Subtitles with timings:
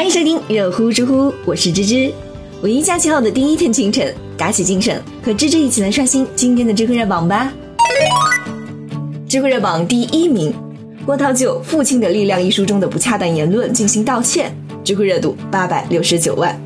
[0.00, 2.10] 欢迎收听热乎知乎，我是芝芝。
[2.62, 7.52] 五一假期后的第一天清晨，打起精神，和芝芝一起来刷新今天的知乎热榜吧。
[9.28, 10.54] 知乎热榜第一名，
[11.04, 16.58] 郭涛就《父亲的力量》一书中的不恰当言论进行道歉，知乎热度八百六十九万。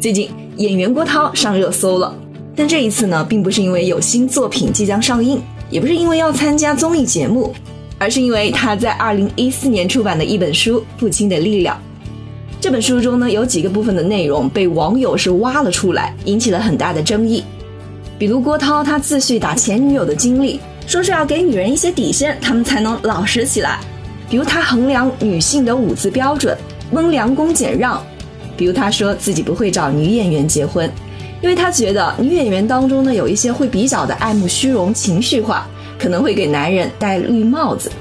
[0.00, 2.16] 最近演员郭涛上热搜了，
[2.54, 7.52] 但这一次呢，并不是因为有新作品即将上映，也不是因为要参加综艺节目。
[8.00, 11.76] 而是因为他在二零一四年出版的一本书《父亲的力量》。
[12.58, 17.44] 这本书中呢，有几个部分的内容被网友是挖了出来，引起了很大的争议。
[18.18, 23.78] 比如郭涛他自叙打前女友的经历，说是要给女人一些底线，他们才能老实起来。
[24.30, 26.56] 比如他衡量女性的五字标准：
[26.92, 28.02] 温良恭俭让。
[28.56, 30.90] 比如他说自己不会找女演员结婚，
[31.42, 35.66] 因为他觉得女演员当中呢，有一些会比较的爱慕虚荣、情绪化。
[36.00, 37.92] 可能会给男人戴绿帽子。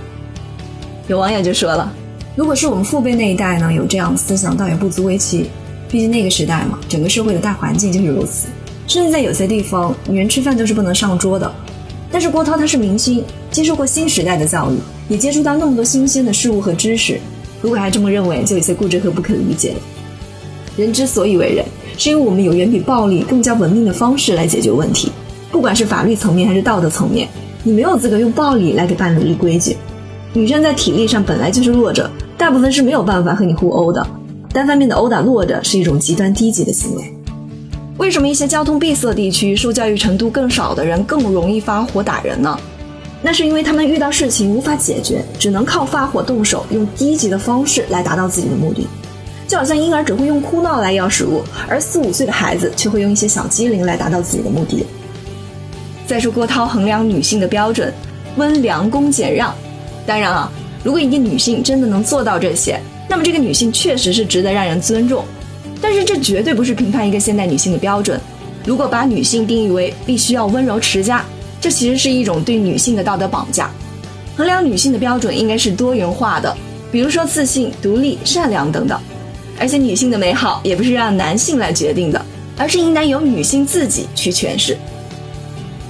[1.07, 1.91] 有网友就说了
[2.33, 5.49] ：“如果是我们父辈那一代呢，有这样的思想，倒也不足为奇。
[5.89, 8.47] 毕竟那个时代嘛，整个社会的大环境就是如此。
[8.87, 11.51] 甚至在有些地方，女人吃饭都是不能上桌的。
[12.11, 14.77] 但是郭涛他是明星，接受过新时代的教育，
[15.09, 17.19] 也接触到那么多新鲜的事物和知识。
[17.61, 19.79] 如果还这么认为，就有些固执和不可理解了。
[20.77, 21.65] 人之所以为人，
[21.97, 25.11] 是因为我们有远比暴力更加文明的方式来解决问题，
[25.51, 27.27] 不管是法律层面还是道德层面。”
[27.63, 29.75] 你没有资格用暴力来给伴侣立规矩。
[30.33, 34.05] 女生在体力上本来就是弱者，大部分是没有办法和你互殴的。
[34.53, 37.03] 单方面的殴打弱者是一种极端低级的行为。
[37.97, 42.57] 为什么一些交通闭塞地区、受教育程度更少的人更容易发火打人呢？
[43.21, 48.87] 那是因为他们遇到事情无法解决，只能靠发火动手，用低级的方式来达到自己的目的。
[49.47, 54.85] 就好像婴儿只会用哭闹来要食物，而四五岁的孩子却会用一些小机灵来达到自己的目的。
[56.09, 57.93] 再说郭涛衡量女性的标准，
[58.35, 59.53] 温良恭俭让。
[60.07, 60.51] 当然啊，
[60.83, 65.23] 如果一个女性真的能做到这些，那么这个女性确实是值得让人尊重。
[65.79, 68.19] 但是这绝对不是评判一个现代女性的标准。
[68.65, 71.23] 如果把女性定义为必须要温柔持家，
[71.61, 73.69] 这其实是一种对女性的道德绑架。
[74.35, 76.57] 衡量女性的标准应该是多元化的，
[76.91, 78.99] 比如说自信、独立、善良等等。
[79.59, 82.25] 而且女性的美好也不是让男性来决定的，
[82.57, 84.75] 而是应当由女性自己去诠释。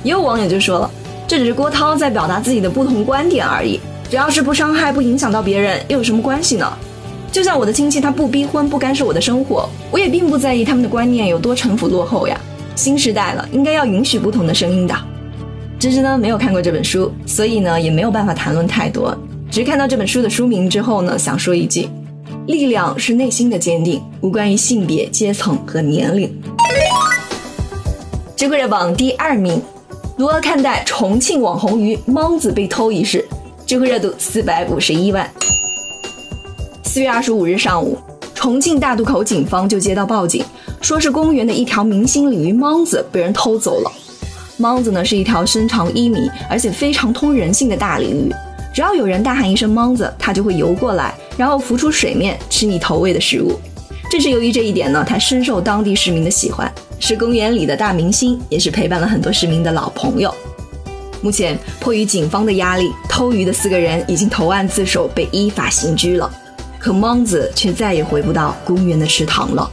[0.04, 0.92] 也有网友就说了，
[1.28, 3.80] 这只是郭涛在表达自己的不同观点而已，
[4.10, 6.72] 只要是不伤害、不影响到别人，又有什么关系呢？
[7.32, 12.40] 就像我的亲戚，他不逼婚、不干涉我的生活，我也并不在意他们的观念有多陈腐落后呀。
[12.76, 14.96] 新时代了，应该要允许不同的声音的。
[15.78, 19.16] 芝芝呢没有看过这本书，所以呢也没有办法谈论太多。
[19.52, 21.88] 只是看到这本书的书名之后呢，想说一句：
[22.48, 26.34] 力量是内心的坚定，无关于性别、阶层和年龄。
[28.36, 29.62] 知乎热榜第二名。
[30.20, 33.26] 如何看待重庆网红鱼莽子被偷一事？
[33.66, 35.26] 知乎热度四百五十一万。
[36.84, 37.98] 四月二十五日上午，
[38.36, 40.44] 重庆大渡口警方就接到报警，
[40.82, 43.90] 说是公园的一条明星鲤鱼莽子被人偷走了。
[44.58, 48.30] 莽子呢是一条身长一米，而且非常通人性的大鲤鱼，
[48.74, 53.58] 只要有人大喊一声“莽子”，它就会游过来，然后浮出水面吃你投喂的食物。
[54.12, 56.70] 正是由于这一点呢，它深受当地市民的喜欢。
[57.00, 60.34] 是公园里的大明星，也是陪伴了很多市民的老朋友。
[61.22, 66.32] 目前，迫于警方的压力，偷鱼的四个人已经投案自首，被依法刑拘了。
[66.78, 69.70] 可莽子却再也回不到公园的池塘了。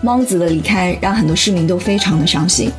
[0.00, 2.70] 莽子的离开让很多市民都非常的伤心，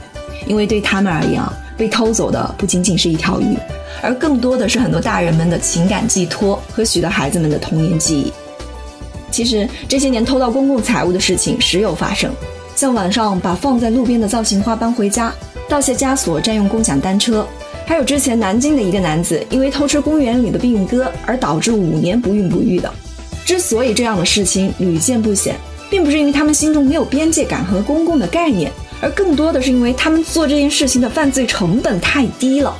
[0.48, 3.56] 因为对他们而言啊，被偷走的不仅仅是一条鱼，
[4.02, 8.34] 而更多的是很多大人们的情感寄托和许多孩子们的童年记忆。
[9.30, 12.34] 其实，这些年偷盗公共财物的事情时有发生。
[12.84, 15.34] 像晚上把放在路边的造型花搬回家，
[15.70, 17.48] 盗窃枷锁，占用共享单车，
[17.86, 22.94] 还有之前南京的一个男子因为偷吃公园里的病鸽而导致五年不孕不育的。
[23.46, 25.56] 之所以这样的事情屡见不鲜，
[25.90, 32.76] 并不是因为他们心中没有边界感和公共的概念，而更多的是因为他们做这件事情的犯罪成本太低了。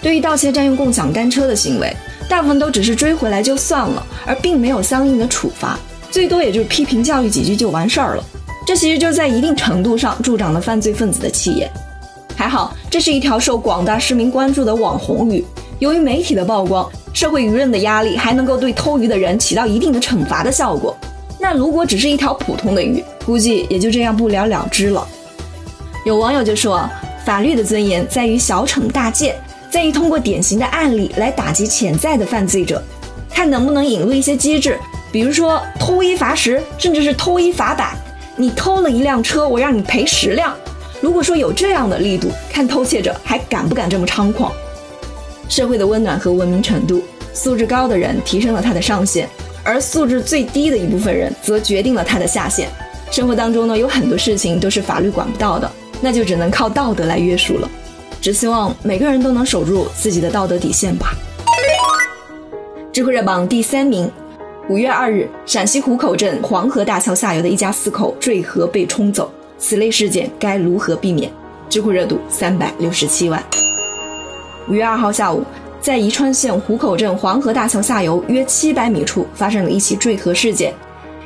[0.00, 1.94] 对于盗窃占用共享单车的行为，
[2.30, 5.78] 大部分都只是追回来就算了，而并没有相应的处罚，
[6.10, 8.24] 最多也就批评教育几句就完事儿了。
[8.66, 11.70] 这其实就在一定程度上助长了犯罪分子的气焰。
[12.36, 15.44] 还好，这是一条受广大市民关注的网红鱼。
[15.78, 20.96] 由于媒体的曝光，社会舆论的压力还能够对偷鱼的人起到一定的惩罚的效果。
[21.38, 25.06] 那如果只是一条普通的鱼，估计也就这样不了了之了。
[26.04, 26.88] 有网友就说，
[27.24, 29.36] 法律的尊严在于小惩大戒，
[29.70, 32.82] 在于通过典型的案例来打击潜在的犯罪者，
[33.30, 34.78] 看能不能引入一些机制，
[35.12, 37.94] 比如说偷一罚十，甚至是偷一罚百。
[38.36, 40.54] 你偷了一辆车，我让你赔十辆。
[41.00, 44.52] 如果说有这样的力度，看偷窃者还敢不敢这么猖狂？
[45.48, 47.02] 社会的温暖和文明程度，
[47.32, 49.28] 素质高的人提升了他的上限，
[49.62, 52.68] 而素质最低的一部分人则决定了他的下限。
[53.10, 55.70] 生活当中呢，有很多事情都是法律管不到的，
[56.00, 57.70] 那就只能靠道德来约束了。
[58.20, 61.14] 只希望每个人都能守住自己的道德底线吧。
[62.90, 64.10] 智慧热榜第三名，
[64.66, 71.30] 五月二日，陕西湖口镇黄河大桥下游的一家四口坠河被冲走，此类事件该如何避免？
[71.68, 73.44] 知乎热度三百六十七万。
[74.66, 75.44] 五月二号下午，
[75.82, 80.72] 在宜川县湖口镇黄河大桥下游约七百米处发生了一起坠河事件，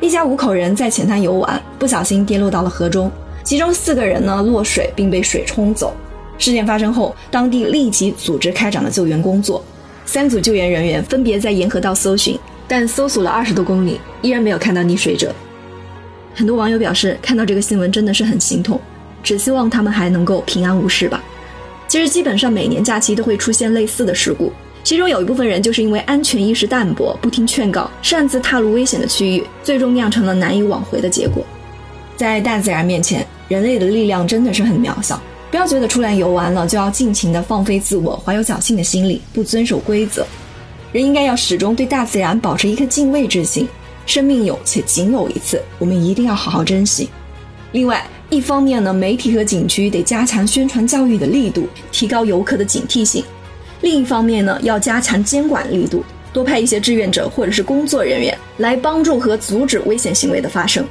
[0.00, 3.08] 一家五口人在浅滩游玩，不小心跌落到了河中，
[3.44, 5.94] 其中四个人呢落水并被水冲走。
[6.38, 9.62] 事件发生后，当地立即组织开展了救援工作，
[10.04, 12.36] 三组救援人员分别在沿河道搜寻，
[12.68, 15.34] 但搜索了二十多公里，依然没有看到溺水者。
[16.34, 18.80] 很多网友表示，看到这个新闻真的是很心痛，
[19.24, 21.24] 只希望他们还能够平安无事吧。
[21.88, 24.52] 其实，基本上每年假期都会出现类似的事故，
[24.84, 31.42] 其中有一部分人就是因为安全意识淡薄，不听劝告，擅自踏入危险的区域，最终酿成了难以挽回的结果。
[32.16, 35.20] 在大自然面前，人类的力量真的是很渺小。
[35.50, 40.26] 不要觉得出来游玩了就要尽情的放飞自我，怀有侥幸的心理，不遵守规则。
[40.92, 43.68] 人应该要始终对大自然保持一颗敬畏之心。
[44.06, 47.10] 生命有且仅有一次，我们一定要好好珍惜。
[47.72, 53.22] 另外，一方面呢，媒体和景区得加强宣传教育的力度，提高游客的警惕性；
[53.82, 56.02] 另一方面呢，要加强监管力度，
[56.32, 60.82] 多派一些志愿者或者是工作人员来帮助和阻止危险行为的发生。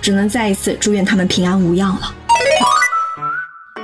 [0.00, 2.14] 只能再一次祝愿他们平安无恙了。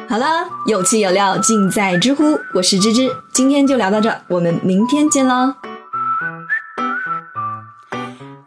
[0.09, 5.55] 好了，有趣有料尽在知乎，我是芝芝，今天就聊到这，我们明天见喽。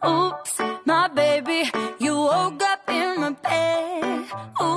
[0.01, 1.69] Oops, my baby,
[1.99, 4.23] you woke up in my bed.
[4.59, 4.70] Ooh.